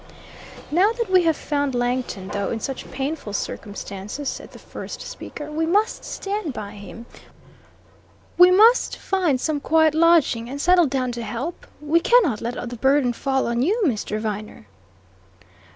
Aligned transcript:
"Now 0.71 0.91
that 0.93 1.11
we 1.11 1.25
have 1.25 1.35
found 1.37 1.75
Langton, 1.75 2.29
though 2.29 2.49
in 2.49 2.59
such 2.59 2.89
painful 2.89 3.33
circumstances," 3.33 4.29
said 4.29 4.49
the 4.49 4.57
first 4.57 5.03
speaker, 5.03 5.51
"we 5.51 5.67
must 5.67 6.03
stand 6.03 6.53
by 6.53 6.71
him. 6.71 7.05
We 8.35 8.49
must 8.49 8.97
find 8.97 9.39
some 9.39 9.59
quiet 9.59 9.93
lodging, 9.93 10.49
and 10.49 10.59
settle 10.59 10.87
down 10.87 11.11
to 11.11 11.21
help. 11.23 11.67
We 11.79 11.99
cannot 11.99 12.41
let 12.41 12.57
all 12.57 12.65
the 12.65 12.77
burden 12.77 13.13
fall 13.13 13.45
on 13.45 13.61
you, 13.61 13.79
Mr. 13.85 14.19
Viner." 14.19 14.65